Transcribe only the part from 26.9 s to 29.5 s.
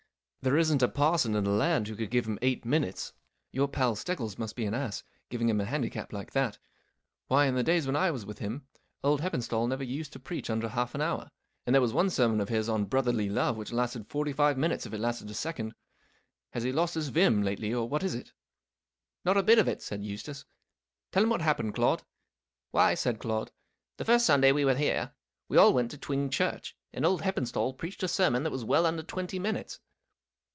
and old Heppenstali preached a sermon that was well under twenty